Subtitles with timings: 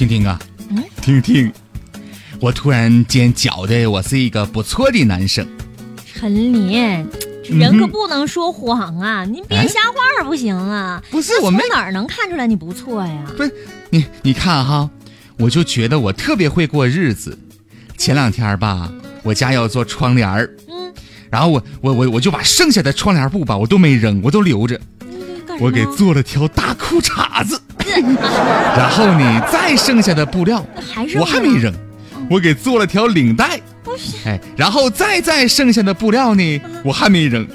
[0.00, 1.52] 听听啊，嗯听听，
[2.40, 5.46] 我突然间觉得我是一个不错的男生。
[6.14, 7.06] 陈林，
[7.44, 9.26] 这人可不能说谎啊！
[9.26, 11.02] 你别哎瞎话不行啊！
[11.10, 13.26] 不是我没从哪儿能看出来你不错呀？
[13.36, 13.54] 不是
[13.90, 14.88] 你，你看哈，
[15.36, 17.38] 我就觉得我特别会过日子。
[17.98, 18.90] 前两天吧，
[19.22, 20.90] 我家要做窗帘儿，嗯，
[21.28, 24.80] 然后我我我我就把剩下的窗帘布吧，我都没扔，我都留着？
[25.60, 27.60] 我给做了条大裤衩子。
[28.76, 30.64] 然后呢，再剩下的布料
[31.18, 31.72] 我还没扔，
[32.30, 33.60] 我给做了条领带。
[33.82, 34.16] 不是。
[34.26, 37.46] 哎，然后再再剩下的布料呢，我还没扔，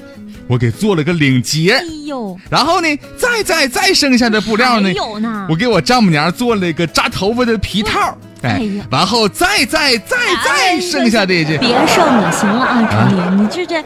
[0.48, 1.72] 我给做了个领结。
[1.72, 1.84] 哎。
[2.06, 13.82] 呦，然后呢，再再再剩下的布料呢，有呢，我给我丈母娘做了一个扎头发的皮套，哎哎呀，然后再再再哎再剩下的这，别剩了，行了啊，陈林， 你这这。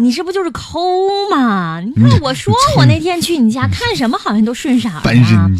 [0.00, 0.78] 你这不就是抠
[1.28, 1.80] 吗？
[1.80, 5.50] 你看我说我那天去你家看什么，好像都顺色儿烦人啊！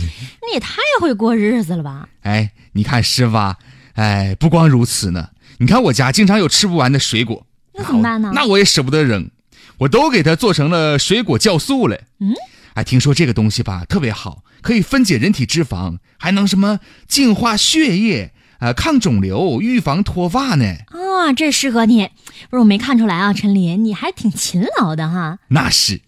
[0.48, 2.08] 你也太会过日子了吧？
[2.22, 3.56] 哎，你看师傅啊，
[3.94, 9.30] 哎，不光如此呢，你看我家经常有吃不完的水果，那怎么办呢那我也舍不得扔，
[9.78, 12.00] 我都给它做成了水果酵素了。
[12.20, 12.32] 嗯，
[12.74, 20.64] 哎，听说这个东西吧特别好，可以分解人体脂肪，还能什么净化血液，呃，抗肿瘤，预防脱发呢。
[20.86, 22.08] 啊，这适合你。
[22.48, 25.38] 不是我没看出来啊，陈林，你还挺勤劳的哈。
[25.48, 26.00] 那是，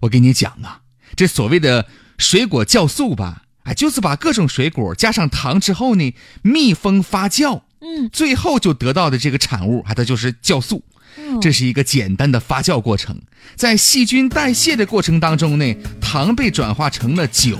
[0.00, 0.80] 我跟你讲啊，
[1.14, 1.86] 这所谓的
[2.18, 10.76] 水果酵素吧，哎，就是把各种水果加上糖之后呢，密封发酵，嗯，最后就得到的这个产物，哎，它就是酵素。
[11.16, 13.16] 哦这是一个简单的发酵过程，
[13.54, 17.56] 在细菌代谢的过程当中呢，糖被转化成了酒、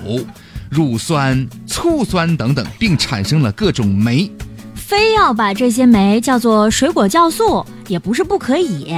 [0.71, 4.31] 乳酸、醋酸等等，并产生了各种酶。
[4.75, 8.93] 非要把这些酶叫做水果酵素，也不是不可以。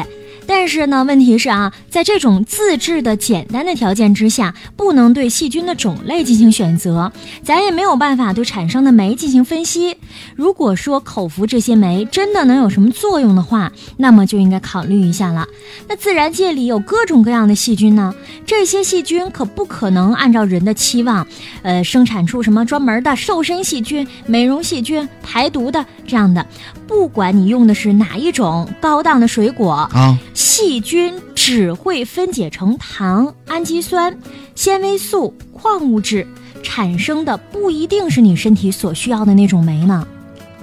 [0.46, 7.10] 但是呢，问题是啊，在这种自制的简单的条件之下，不能对细菌的种类进行选择，
[7.42, 9.96] 咱也没有办法对产生的酶进行分析。
[10.34, 15.46] 如果说口服这些酶真的能有什么作用的话，那么就应该考虑一下了。
[15.88, 21.26] 那自然界里有各种各样的细菌呢，这些细菌可不可能按照人的期望，
[21.62, 26.46] 呃，生产出什么专门的瘦身细菌、美容细菌、排毒的这样的。
[26.86, 34.14] 不管你用的是哪一种高档的水果，啊，细菌只会分解成糖、氨基酸、
[34.54, 36.26] 纤维素、矿物质，
[36.62, 40.06] 产生的不一定是你身体所需要的那种酶呢。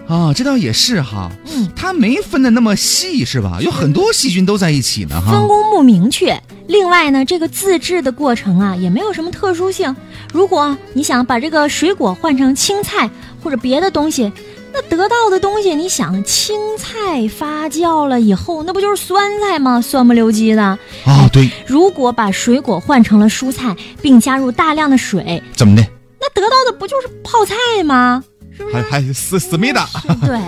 [0.08, 3.58] 啊，这倒也是哈，嗯，它没分的那么细是吧？
[3.62, 5.32] 有很多细菌都在一起呢哈。
[5.32, 6.40] 分工不明确。
[6.68, 9.96] 另外呢，这个自制的过程啊，也没有什么特殊性。
[10.32, 13.10] 如果你想把这个水果换成青菜
[13.42, 14.32] 或者别的东西，
[14.74, 19.80] 那得到的东西，你想青菜发酵了以后，那不就是酸菜吗？
[19.80, 20.64] 酸不溜叽的。
[20.64, 25.84] 啊，对，如果把水果换成了蔬菜，并加入大量的水，怎么的？
[26.20, 28.24] 那得到的不就是泡菜吗？
[28.56, 28.76] 是不是？
[28.76, 29.88] 还还思思密达
[30.26, 30.40] 对，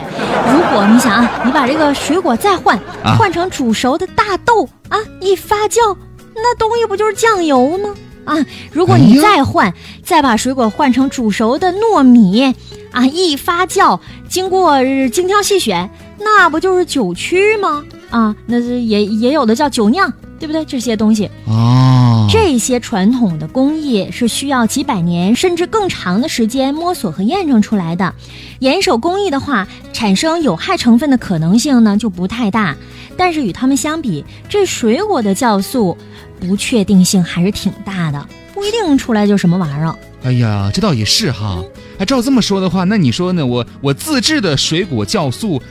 [0.52, 5.96] 如果你想啊，你把这个水果再换，啊换成煮熟的大豆啊，一发酵，
[6.36, 7.96] 那东西不就是酱油吗？
[8.26, 8.36] 啊，
[8.72, 12.56] 如果你再换，再把水果换成煮熟的糯米
[12.96, 17.84] 啊，一发酵，经过呃精挑细选，那不就是酒曲吗？
[18.10, 20.64] 啊，那是也也有的叫酒酿，对不对？
[20.64, 28.14] 这些东西，哦，这些传统的工艺是需要几百年甚至更长的时间摸索和验证出来的。
[28.60, 32.74] 严守工艺的话，产生有害成分的可能性呢就不太大。
[33.18, 35.98] 但是与它们相比，这水果的酵素
[36.40, 39.94] 不确定性还是挺大的，不一定出来就什么玩意儿。
[40.24, 41.62] 哎呀，这倒也是哈。
[41.98, 43.46] 哎，照这么说的话，那你说呢？
[43.46, 45.62] 我我自制的水果酵素，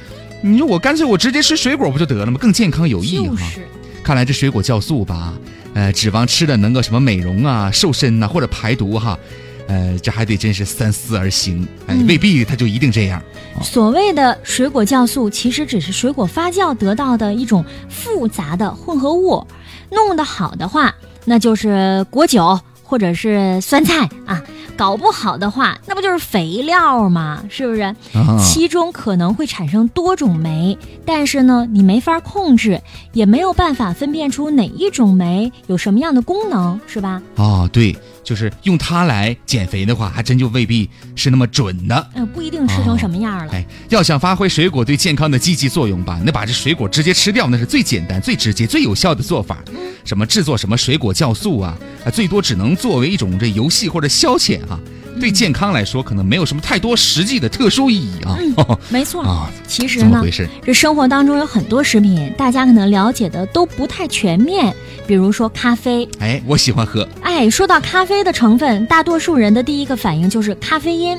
[0.42, 2.38] 你说我干脆我直接吃水果不就得了吗？
[2.40, 3.24] 更健康有益哈。
[3.26, 3.68] 就是，
[4.02, 5.34] 看来这水果酵素吧，
[5.74, 9.18] 呃，指望吃的能够什么美容啊、瘦身呐、或者排毒哈，
[9.66, 11.66] 呃，这还得真是三思而行。
[11.86, 13.22] 哎，嗯未必它就一定这样。
[13.62, 19.46] 所谓的水果酵素，其实只是水果发酵得到的一种复杂的混合物。
[19.90, 20.92] 弄得好的话，
[21.24, 24.42] 那就是果酒或者是酸菜啊；
[24.76, 27.42] 搞不好的话，那不就是肥料吗？
[27.48, 27.82] 是不是？
[27.82, 32.80] 啊，其中可能会产生多种酶，但是呢，你没法控制，
[33.12, 37.22] 也没有办法分辨出哪一种酶有什么样的功能，是吧？
[37.36, 42.10] 哦，对，就是用它来减肥的话，还真就未必是那么准的。
[42.14, 43.52] 嗯、不一定吃成什么样了。
[43.52, 49.58] 哎，要想发挥水果对健康的积极作用吧，那把这水果直接吃掉，那是最简单、最直接、最有效的做法。
[50.04, 54.78] 什么制作什么水果酵素啊，啊，最多只能作为一种这游戏或者消遣哈、
[55.20, 58.38] 对健康来说可能没有什么太多实际的特殊意义啊。
[58.90, 59.22] 没错。
[59.22, 60.48] 啊，其实呢这么回，事？
[60.64, 64.74] 这生活当中有很多食品，大家可能了解的都不太全面，
[65.06, 66.08] 比如说咖啡。
[66.18, 67.08] 哎，我喜欢喝。
[67.22, 71.18] 哎，说到咖啡的成分，大多数人的第一个反应就是咖啡因。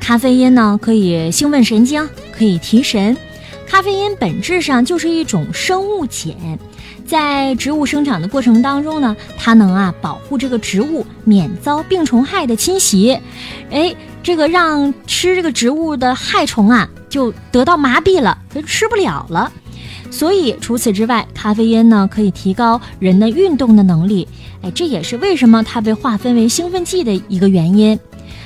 [0.00, 3.16] 咖啡因呢可以兴奋神经，可以提神。
[3.68, 6.58] 咖啡因本质上就是一种生物碱，
[7.12, 13.20] 在植物生长的过程当中呢，它能啊保护这个植物免遭病虫害的侵袭，
[13.70, 19.52] 哎，这个让吃这个植物的害虫啊就得到麻痹了，就吃不了了。
[20.10, 24.26] 所以除此之外，咖啡因呢可以提高人的运动的能力，
[24.62, 28.00] 哎，这也是为什么它被划分为兴奋剂的一个原因。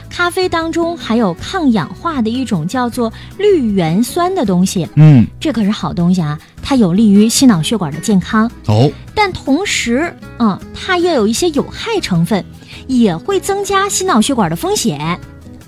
[0.08, 8.50] 咖啡当中含有抗氧化的一种叫做绿原酸的东西，嗯，这可是好东西啊，它有利于心脑血管的健康。
[8.66, 12.44] 哦，但同时，嗯，它也有一些有害成分，
[12.86, 15.18] 也会增加心脑血管的风险。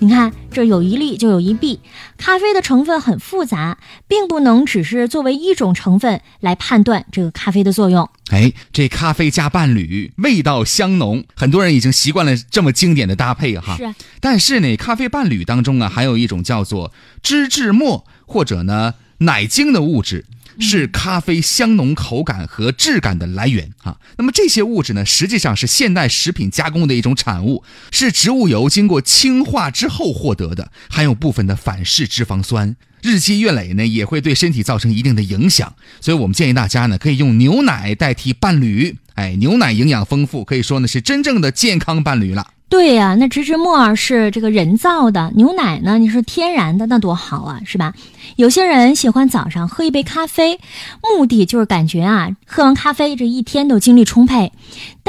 [0.01, 1.81] 你看，这有一利就有一弊。
[2.17, 8.09] 咖啡的成分很复杂，并不能只是作为一种成分来判断这个咖啡的作用。
[8.29, 13.75] 哎，这咖啡加伴侣，味道香浓，很多人已经习惯了这么经典的搭配哈。
[13.75, 13.93] 是。
[14.21, 20.25] 但是呢，咖啡伴侣当中啊，还有一种叫做脂质末或者呢奶精的物质。
[20.59, 23.97] 是咖啡香浓口感和质感的来源啊。
[24.17, 32.75] 那么这些物质呢，实际上是现代食品加工的一种产物，是植物油经过氢化之后获得的，含有部分的反式脂肪酸。
[33.01, 35.73] 日积月累呢，也会对身体造成一定的影响。
[36.01, 38.97] 所以我们建议大家呢，可以用牛奶代替伴侣。
[39.15, 42.47] 哎，牛奶营养丰富，可以说呢是真正的健康伴侣了。
[42.69, 47.93] 对呀，那植脂末是这个人造的，牛奶呢你是天然的，那多好啊，是吧？
[48.35, 50.59] 有些人喜欢早上喝一杯咖啡，
[51.01, 54.51] 目的就是感觉啊，喝完咖啡这一天都精力充沛。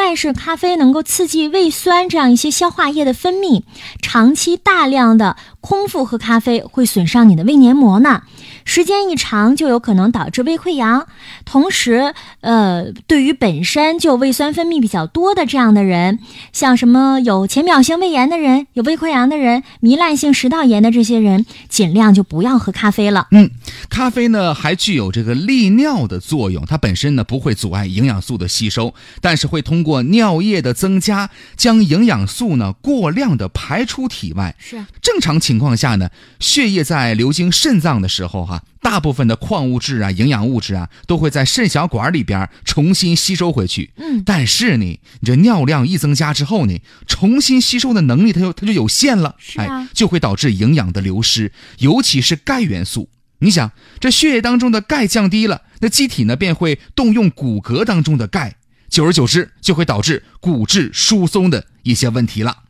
[0.03, 3.63] 但是咖啡能够刺激胃酸这样一些消化液的分泌，
[4.01, 8.23] 长期大量的空腹喝咖啡会损伤你的胃黏膜呢，
[8.65, 11.07] 时间一长就有可能导致胃溃疡。
[11.45, 16.19] 同时，呃，对于本身就胃酸分泌比较多的这样的人，
[16.51, 23.29] 像什么有浅表性胃炎的人、有胃溃疡的人、糜烂性食道炎的这些人，尽量就不要喝咖啡了。
[23.33, 23.51] 嗯，
[23.91, 34.55] 咖啡呢还具有这个利尿的作用，它本身呢不会阻碍营养素的吸收，但是会通过过尿液的增加，将营养素呢过量的排出体外。
[34.61, 43.91] 是正常情况下呢，血液在流经肾脏的时候，哈，大部分的矿物质啊、营养物质啊，都会在肾小管里边重新吸收回去。
[43.97, 46.79] 嗯，但是呢，你这尿量一增加之后呢，
[47.09, 53.09] 重新吸收的能力它就它就有限了，是哎，就会导致营养的流失，尤其是钙元素。
[53.41, 58.57] 你想，这血液当中的钙降低了，那机体呢便会动用骨骼当中的钙。
[58.91, 62.65] 久而久之，就会导致骨质疏松的一些问题了。